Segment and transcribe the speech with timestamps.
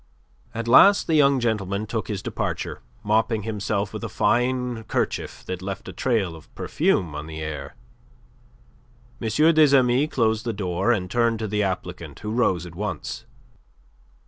[0.55, 5.61] At last the young gentleman took his departure, mopping himself with a fine kerchief that
[5.61, 7.75] left a trail of perfume on the air.
[9.21, 9.29] M.
[9.53, 13.25] des Amis closed the door, and turned to the applicant, who rose at once.